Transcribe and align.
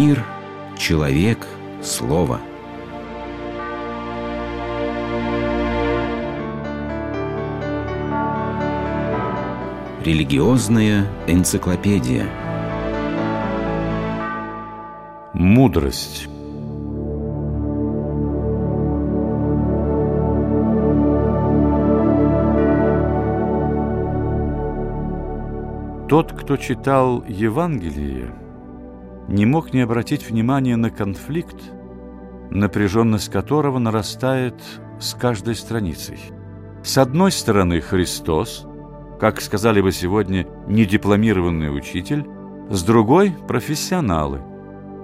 Мир, 0.00 0.24
человек, 0.78 1.44
слово. 1.82 2.38
Религиозная 10.04 11.04
энциклопедия. 11.26 12.26
Мудрость. 15.32 16.28
Тот, 26.08 26.32
кто 26.34 26.56
читал 26.56 27.24
Евангелие, 27.26 28.32
не 29.28 29.46
мог 29.46 29.72
не 29.72 29.80
обратить 29.80 30.28
внимания 30.28 30.76
на 30.76 30.90
конфликт, 30.90 31.56
напряженность 32.50 33.30
которого 33.30 33.78
нарастает 33.78 34.54
с 34.98 35.14
каждой 35.14 35.54
страницей. 35.54 36.18
С 36.82 36.98
одной 36.98 37.30
стороны 37.30 37.80
Христос, 37.80 38.66
как 39.20 39.40
сказали 39.40 39.80
бы 39.80 39.92
сегодня, 39.92 40.46
недипломированный 40.66 41.76
учитель, 41.76 42.26
с 42.70 42.82
другой– 42.82 43.34
профессионалы, 43.48 44.40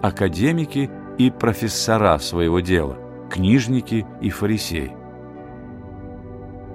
академики 0.02 0.90
и 1.18 1.30
профессора 1.30 2.18
своего 2.18 2.60
дела, 2.60 2.96
книжники 3.30 4.06
и 4.20 4.30
фарисеи. 4.30 4.96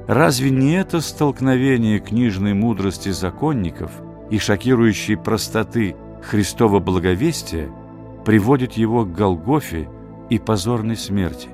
Разве 0.07 0.49
не 0.49 0.73
это 0.73 1.01
столкновение 1.01 1.99
книжной 1.99 2.53
мудрости 2.53 3.09
законников– 3.09 3.91
и 4.29 4.37
шокирующей 4.37 5.17
простоты 5.17 5.95
Христова 6.21 6.79
благовестия 6.79 7.69
приводит 8.25 8.73
его 8.73 9.05
к 9.05 9.11
Голгофе 9.11 9.89
и 10.29 10.37
позорной 10.37 10.97
смерти. 10.97 11.49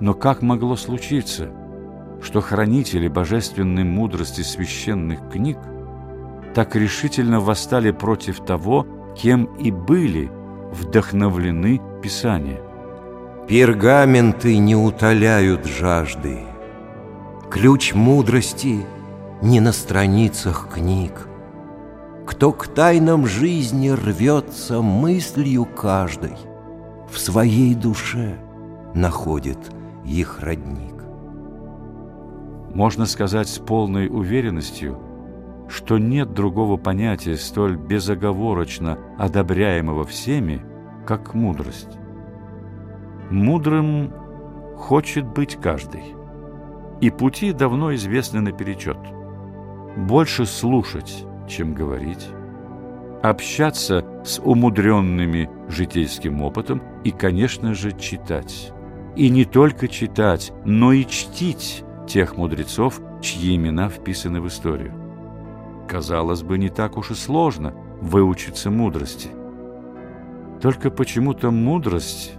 Но 0.00 0.14
как 0.14 0.42
могло 0.42 0.76
случиться, 0.76 1.50
что 2.22 2.40
хранители 2.40 3.08
божественной 3.08 3.84
мудрости 3.84 4.42
священных 4.42 5.28
книг 5.30 5.58
так 6.54 6.74
решительно 6.76 7.40
восстали 7.40 7.90
против 7.90 8.44
того, 8.44 8.86
кем 9.16 9.44
и 9.56 9.70
были 9.70 10.30
вдохновлены 10.72 11.80
Писания? 12.02 12.60
Пергаменты 13.46 14.56
не 14.56 14.74
утоляют 14.74 15.66
жажды. 15.66 16.40
Ключ 17.50 17.92
мудрости— 17.94 18.86
не 19.42 19.60
на 19.60 19.72
страницах 19.72 20.68
книг. 20.72 21.26
Кто 22.26 22.52
к 22.52 22.68
тайнам 22.68 23.26
жизни 23.26 23.90
рвется 23.90 24.80
мыслью 24.82 25.64
каждой, 25.64 26.36
В 27.10 27.18
своей 27.18 27.74
душе 27.74 28.38
находит 28.94 29.58
их 30.04 30.40
родник. 30.40 30.94
Можно 32.74 33.04
сказать 33.04 33.48
с 33.48 33.58
полной 33.58 34.08
уверенностью, 34.08 34.98
что 35.68 35.98
нет 35.98 36.32
другого 36.32 36.78
понятия 36.78 37.36
столь 37.36 37.76
безоговорочно 37.76 38.98
одобряемого 39.18 40.04
всеми, 40.04 40.62
как 41.06 41.34
мудрость. 41.34 41.98
Мудрым 43.30 44.10
хочет 44.78 45.26
быть 45.26 45.56
каждый, 45.56 46.14
и 47.02 47.10
пути 47.10 47.52
давно 47.52 47.94
известны 47.94 48.40
наперечет– 48.40 48.98
больше 49.96 50.46
слушать, 50.46 51.26
чем 51.48 51.74
говорить, 51.74 52.28
общаться 53.22 54.04
с 54.24 54.40
умудренными 54.40 55.48
житейским 55.68 56.42
опытом 56.42 56.82
и, 57.04 57.10
конечно 57.10 57.74
же, 57.74 57.92
читать. 57.92 58.72
И 59.16 59.28
не 59.28 59.44
только 59.44 59.88
читать, 59.88 60.52
но 60.64 60.92
и 60.92 61.04
чтить 61.04 61.84
тех 62.08 62.36
мудрецов, 62.36 63.00
чьи 63.20 63.54
имена 63.54 63.88
вписаны 63.88 64.40
в 64.40 64.48
историю. 64.48 64.92
Казалось 65.88 66.42
бы, 66.42 66.58
не 66.58 66.68
так 66.68 66.96
уж 66.96 67.10
и 67.10 67.14
сложно 67.14 67.74
выучиться 68.00 68.70
мудрости. 68.70 69.28
Только 70.60 70.90
почему-то 70.90 71.50
мудрость 71.50 72.32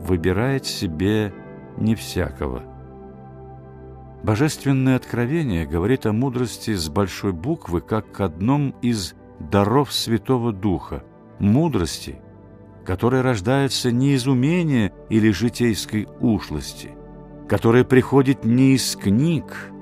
выбирает 0.00 0.66
себе 0.66 1.32
не 1.76 1.94
всякого. 1.94 2.62
Божественное 4.22 4.96
откровение 4.96 5.66
говорит 5.66 6.04
о 6.04 6.12
мудрости 6.12 6.74
с 6.74 6.88
большой 6.90 7.32
буквы 7.32 7.80
как 7.80 8.20
одном 8.20 8.74
из 8.82 9.14
даров 9.38 9.92
Святого 9.92 10.52
Духа, 10.52 11.02
мудрости, 11.38 12.20
которая 12.84 13.22
рождается 13.22 13.90
не 13.90 14.12
из 14.12 14.26
умения 14.26 14.92
или 15.08 15.30
житейской 15.30 16.06
ушлости, 16.20 16.90
которая 17.48 17.82
приходит 17.82 18.44
не 18.44 18.74
из 18.74 18.94
книг, 18.94 19.72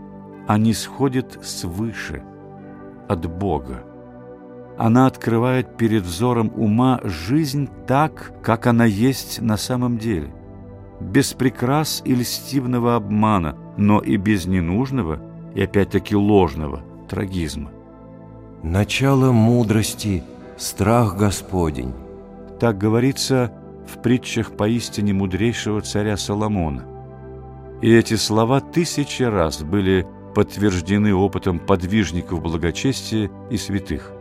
а 0.47 0.57
не 0.57 0.73
сходит 0.73 1.41
свыше, 1.43 2.23
от 3.09 3.27
Бога. 3.27 3.83
Она 4.79 5.09
открывает 5.09 5.77
перед 5.77 6.05
взором 6.05 6.53
ума 6.55 7.01
жизнь 7.03 7.69
так, 7.89 8.33
как 8.41 8.69
она 8.69 8.85
есть 8.85 9.41
на 9.41 9.57
самом 9.57 9.99
деле, 9.99 10.33
без 11.01 11.33
прикрас 11.33 12.03
и 12.05 12.15
льстивного 12.15 12.95
обмана– 12.95 13.57
но 13.79 14.01
и 14.01 14.17
без 14.17 14.47
ненужного 14.47 15.21
и 15.55 15.63
опять-таки 15.63 16.15
ложного 16.15 16.83
трагизма. 17.09 17.71
Начало 18.63 19.33
мудрости– 19.33 20.25
страх 20.59 21.17
Господень. 21.17 21.95
Так 22.61 22.77
говорится 22.77 23.53
в 23.87 24.03
притчах 24.03 24.51
поистине 24.57 25.15
мудрейшего 25.15 25.81
царя 25.81 26.17
Соломона. 26.17 26.85
И 27.81 27.91
эти 27.91 28.15
слова 28.15 28.61
тысячи 28.61 29.23
раз 29.23 29.63
были 29.63 30.07
подтверждены 30.35 31.15
опытом 31.15 31.61
подвижников 31.61 32.43
благочестия 32.43 33.31
и 33.49 33.57
святых. 33.57 34.13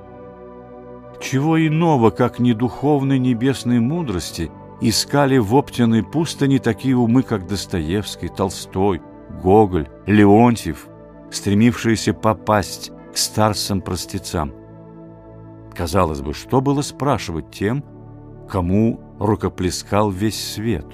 Чего 1.20 1.60
иного, 1.66 2.12
как 2.12 2.38
не 2.38 2.54
духовной 2.54 3.18
небесной 3.18 3.80
мудрости, 3.80 4.52
искали 4.82 5.40
в 5.40 5.56
Оптиной 5.56 6.04
пустыне 6.04 6.60
такие 6.60 6.96
умы, 6.96 7.24
как 7.24 7.48
Достоевский, 7.48 8.28
Толстой, 8.28 9.02
Гоголь, 9.42 9.88
Леонтьев, 10.06 10.88
стремившиеся 11.32 12.14
попасть 12.14 12.92
к 13.14 13.18
старцам-простецам. 13.18 14.54
Казалось 15.76 16.22
бы, 16.22 16.34
что 16.34 16.62
было 16.62 16.82
спрашивать 16.82 17.52
тем, 17.52 17.84
кому 18.50 19.00
рукоплескал 19.20 20.10
весь 20.10 20.54
свет, 20.54 20.86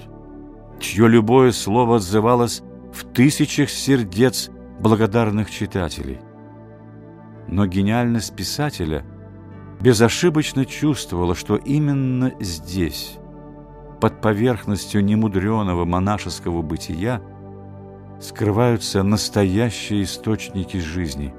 чье 0.78 1.08
любое 1.08 1.52
слово 1.52 1.96
отзывалось 1.96 2.62
в 2.92 3.04
тысячах 3.12 3.70
сердец 3.70 4.50
благодарных 4.80 5.50
читателей. 5.50 6.18
Но 7.48 7.66
гениальность 7.66 8.34
писателя 8.34 9.04
безошибочно 9.80 10.64
чувствовала, 10.64 11.34
что 11.34 11.56
именно 11.56 12.32
здесь, 12.40 13.18
под 14.00 14.20
поверхностью 14.20 15.04
немудреного 15.04 15.84
монашеского 15.84 16.62
бытия, 16.62 17.20
скрываются 18.20 19.02
настоящие 19.02 20.04
источники 20.04 20.78
жизни, 20.78 21.34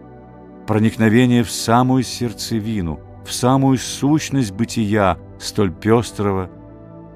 проникновение 0.67 1.43
в 1.43 1.51
самую 1.51 2.03
сердцевину, 2.03 2.99
в 3.25 3.31
самую 3.33 3.77
сущность 3.77 4.51
бытия 4.51 5.17
столь 5.39 5.71
пестрого 5.73 6.49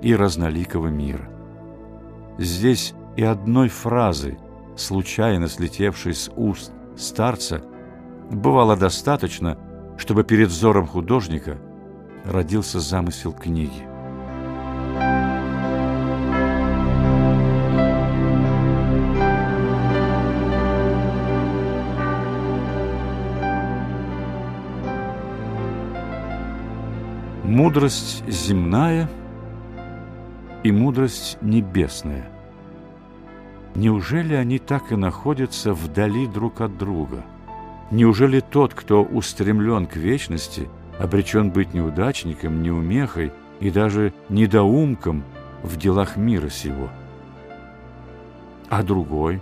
и 0.01 0.15
разноликого 0.15 0.87
мира. 0.87 1.29
Здесь 2.37 2.93
и 3.15 3.23
одной 3.23 3.69
фразы, 3.69 4.37
случайно 4.77 5.47
слетевшей 5.47 6.13
с 6.13 6.31
уст 6.35 6.71
старца, 6.97 7.61
бывало 8.31 8.75
достаточно, 8.75 9.57
чтобы 9.97 10.23
перед 10.23 10.47
взором 10.47 10.87
художника 10.87 11.57
родился 12.23 12.79
замысел 12.79 13.33
книги. 13.33 13.88
Мудрость 27.59 28.23
земная 28.25 29.09
и 30.63 30.71
мудрость 30.71 31.37
небесная. 31.41 32.31
Неужели 33.75 34.33
они 34.33 34.59
так 34.59 34.93
и 34.93 34.95
находятся 34.95 35.73
вдали 35.73 36.25
друг 36.25 36.61
от 36.61 36.77
друга? 36.77 37.25
Неужели 37.91 38.39
тот, 38.39 38.73
кто 38.73 39.03
устремлен 39.03 39.87
к 39.87 39.97
вечности, 39.97 40.69
обречен 40.99 41.51
быть 41.51 41.73
неудачником, 41.73 42.63
неумехой 42.63 43.33
и 43.59 43.69
даже 43.71 44.13
недоумком 44.29 45.25
в 45.61 45.75
делах 45.75 46.15
мира 46.15 46.47
сего? 46.47 46.87
А 48.69 48.83
другой, 48.83 49.41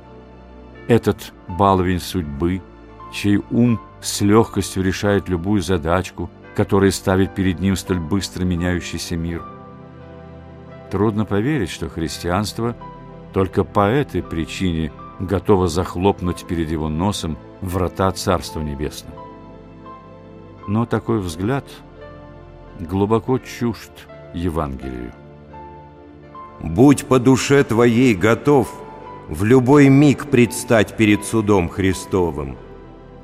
этот 0.87 1.33
баловень 1.47 1.99
судьбы, 1.99 2.63
чей 3.13 3.43
ум 3.51 3.79
с 4.01 4.21
легкостью 4.21 4.81
решает 4.81 5.29
любую 5.29 5.61
задачку– 5.61 6.31
который 6.57 6.91
ставит 6.91 7.35
перед 7.35 7.59
ним 7.59 7.75
столь 7.75 7.99
быстро 7.99 8.43
меняющийся 8.43 9.15
мир. 9.15 9.43
Трудно 10.89 11.23
поверить, 11.23 11.69
что 11.69 11.87
христианство 11.87 12.75
только 13.31 13.63
по 13.63 13.87
этой 13.87 14.23
причине 14.23 14.91
готово 15.19 15.67
захлопнуть 15.67 16.47
перед 16.47 16.71
его 16.71 16.89
носом 16.89 17.37
врата 17.61 18.11
Царства 18.11 18.61
Небесного. 18.61 19.21
Но 20.67 20.87
такой 20.87 21.19
взгляд 21.19 21.63
глубоко 22.79 23.37
чужд 23.37 23.91
Евангелию. 24.33 25.11
Будь 26.59 27.05
по 27.05 27.19
душе 27.19 27.63
твоей 27.65 28.15
готов 28.15 28.73
в 29.29 29.43
любой 29.43 29.89
миг 29.89 30.27
предстать 30.31 30.97
перед 30.97 31.23
судом 31.23 31.69
Христовым, 31.69 32.57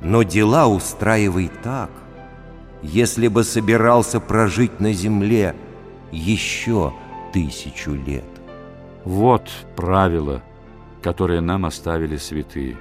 но 0.00 0.22
дела 0.22 0.68
устраивай 0.68 1.50
так, 1.64 1.90
если 2.84 3.28
бы 3.28 3.44
собирался 3.44 4.20
прожить 4.20 4.78
на 4.78 4.92
земле 4.92 5.56
еще 6.12 6.92
тысячу 7.32 7.92
лет. 7.92 8.24
Вот 9.04 9.50
правило, 9.74 10.42
которое 11.02 11.40
нам 11.40 11.64
оставили 11.64 12.16
святые. 12.16 12.76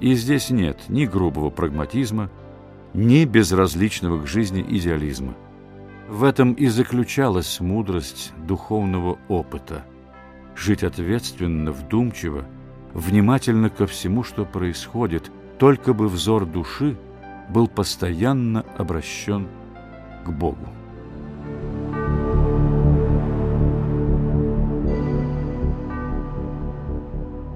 И 0.00 0.14
здесь 0.14 0.50
нет 0.50 0.78
ни 0.88 1.06
грубого 1.06 1.50
прагматизма, 1.50 2.30
ни 2.94 3.24
безразличного 3.24 4.22
к 4.22 4.26
жизни 4.28 4.64
идеализма. 4.66 5.34
В 6.08 6.22
этом 6.22 6.52
и 6.52 6.68
заключалась 6.68 7.58
мудрость 7.60 8.32
духовного 8.46 9.18
опыта. 9.28 9.84
Жить 10.54 10.84
ответственно, 10.84 11.72
вдумчиво, 11.72 12.44
внимательно 12.92 13.70
ко 13.70 13.86
всему, 13.88 14.22
что 14.22 14.44
происходит, 14.44 15.32
только 15.58 15.94
бы 15.94 16.08
взор 16.08 16.46
души 16.46 16.96
был 17.48 17.68
постоянно 17.68 18.64
обращен 18.76 19.48
к 20.24 20.30
Богу. 20.30 20.68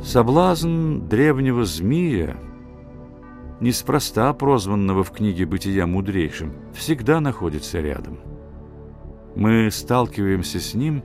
Соблазн 0.02 1.06
древнего 1.08 1.64
змея, 1.64 2.36
неспроста 3.60 4.32
прозванного 4.32 5.04
в 5.04 5.10
книге 5.10 5.44
«Бытия» 5.44 5.86
мудрейшим, 5.86 6.52
всегда 6.72 7.20
находится 7.20 7.80
рядом– 7.80 8.18
мы 9.38 9.70
сталкиваемся 9.70 10.58
с 10.58 10.74
ним, 10.74 11.04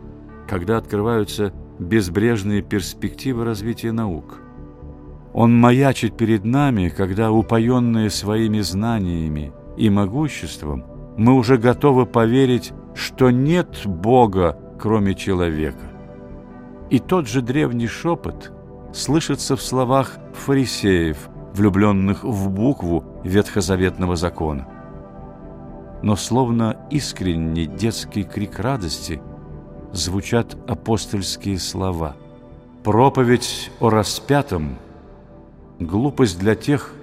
когда 0.50 0.78
открываются 0.78 1.54
безбрежные 1.78 2.64
перспективы 2.64 3.46
развития 3.46 3.92
наук. 3.92 4.42
Он 5.34 5.60
маячит 5.60 6.16
перед 6.16 6.46
нами, 6.46 6.90
когда, 6.90 7.32
упоенные 7.32 8.10
своими 8.10 8.60
знаниями 8.60 9.52
и 9.78 9.90
могуществом, 9.90 10.86
мы 11.18 11.34
уже 11.34 11.58
готовы 11.58 12.06
поверить, 12.06 12.72
что 12.94 13.32
нет 13.32 13.82
Бога, 13.86 14.58
кроме 14.80 15.16
человека. 15.16 15.92
И 16.90 17.00
тот 17.00 17.28
же 17.28 17.42
древний 17.42 17.88
шепот 17.88 18.52
слышится 18.94 19.56
в 19.56 19.62
словах 19.62 20.18
фарисеев, 20.34 21.30
влюбленных 21.54 22.24
в 22.24 22.50
букву 22.50 23.04
ветхозаветного 23.24 24.16
закона 24.16 24.68
но 26.04 26.18
словно 26.18 26.86
искренний 26.92 27.66
детский 27.66 28.24
крик 28.24 28.60
радости 28.60 29.22
звучат 29.94 30.56
апостольские 30.68 31.58
слова. 31.58 32.16
Проповедь 32.84 33.72
о 33.80 33.90
распятом– 33.90 34.78
глупость 35.80 36.40
для 36.40 36.56
тех, 36.56 36.94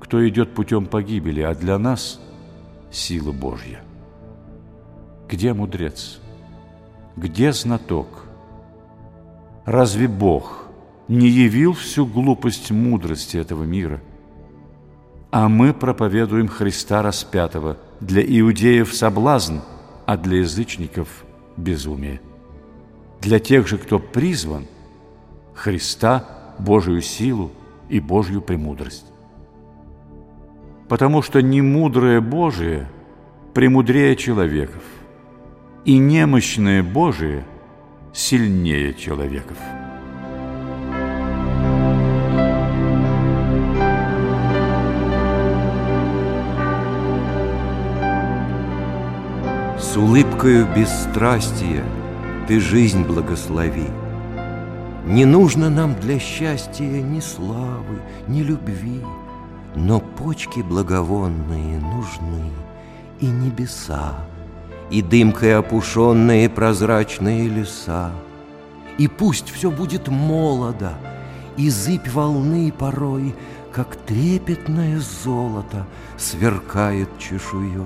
кто 0.00 0.26
идет 0.28 0.54
путем 0.54 0.86
погибели, 0.86 1.40
а 1.40 1.54
для 1.54 1.78
нас– 1.78 2.20
сила 2.90 3.32
Божья. 3.32 3.82
Где 5.28 5.52
мудрец? 5.52 6.20
Где 7.16 7.52
знаток? 7.52 8.26
Разве 9.64 10.06
Бог 10.06 10.66
не 11.08 11.28
явил 11.28 11.72
всю 11.72 12.06
глупость 12.06 12.70
мудрости 12.70 13.36
этого 13.36 13.64
мира? 13.64 14.00
А 15.30 15.48
мы 15.48 15.74
проповедуем 15.74 16.48
Христа 16.48 17.02
распятого– 17.02 17.78
для 18.00 18.22
иудеев 18.22 18.94
соблазн, 18.94 19.58
а 20.04 20.16
для 20.16 20.38
язычников 20.38 21.24
безумие. 21.56 22.20
Для 23.20 23.38
тех 23.38 23.66
же, 23.66 23.78
кто 23.78 23.98
призван, 23.98 24.66
Христа, 25.54 26.24
Божию 26.58 27.00
силу 27.00 27.50
и 27.88 28.00
Божью 28.00 28.40
премудрость. 28.40 29.06
Потому 30.88 31.22
что 31.22 31.42
немудрое 31.42 32.20
Божие 32.20 32.88
премудрее 33.54 34.16
человеков, 34.16 34.82
и 35.84 35.98
немощное 35.98 36.82
Божие 36.82 37.44
сильнее 38.12 38.92
человеков. 38.92 39.56
С 49.78 49.96
улыбкою 49.96 50.66
бесстрастия 50.74 51.84
ты 52.48 52.60
жизнь 52.60 53.04
благослови. 53.06 53.86
Не 55.06 55.24
нужно 55.24 55.70
нам 55.70 55.94
для 55.94 56.18
счастья 56.18 56.84
ни 56.84 57.20
славы, 57.20 58.00
ни 58.26 58.40
любви, 58.40 59.00
Но 59.76 60.00
почки 60.00 60.60
благовонные 60.60 61.78
нужны, 61.78 62.50
и 63.20 63.26
небеса, 63.26 64.18
И 64.90 65.02
дымкой 65.02 65.56
опушенные 65.56 66.50
прозрачные 66.50 67.48
леса. 67.48 68.10
И 68.98 69.06
пусть 69.06 69.50
все 69.50 69.70
будет 69.70 70.08
молодо, 70.08 70.94
и 71.56 71.70
зыбь 71.70 72.08
волны 72.08 72.72
порой, 72.72 73.34
Как 73.72 73.94
трепетное 73.94 74.98
золото, 74.98 75.86
сверкает 76.16 77.08
чешуей 77.18 77.80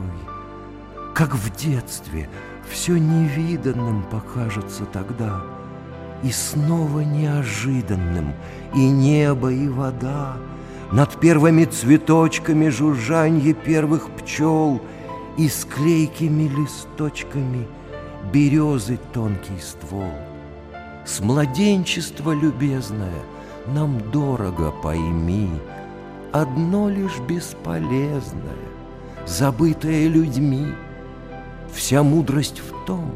как 1.20 1.34
в 1.34 1.54
детстве, 1.54 2.30
все 2.70 2.96
невиданным 2.96 4.04
покажется 4.04 4.86
тогда, 4.86 5.42
И 6.22 6.30
снова 6.30 7.00
неожиданным 7.00 8.34
и 8.74 8.88
небо, 8.88 9.50
и 9.50 9.68
вода, 9.68 10.36
Над 10.92 11.18
первыми 11.20 11.64
цветочками 11.64 12.68
жужжанье 12.68 13.54
первых 13.54 14.10
пчел 14.10 14.80
И 15.38 15.48
с 15.48 15.64
клейкими 15.64 16.48
листочками 16.48 17.66
березы 18.32 18.98
тонкий 19.12 19.60
ствол. 19.60 20.12
С 21.06 21.20
младенчества 21.20 22.32
любезное 22.32 23.22
нам 23.66 24.00
дорого 24.10 24.72
пойми, 24.82 25.50
Одно 26.32 26.88
лишь 26.88 27.18
бесполезное, 27.26 28.68
забытое 29.26 30.06
людьми— 30.08 30.66
Вся 31.72 32.02
мудрость 32.02 32.60
в 32.60 32.84
том, 32.84 33.14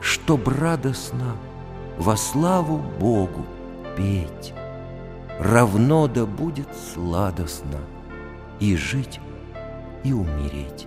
чтоб 0.00 0.48
радостно 0.48 1.36
во 1.98 2.16
славу 2.16 2.78
Богу 2.98 3.44
петь. 3.96 4.54
Равно 5.38 6.08
да 6.08 6.26
будет 6.26 6.68
сладостно 6.94 7.78
и 8.60 8.76
жить, 8.76 9.20
и 10.04 10.12
умереть. 10.12 10.86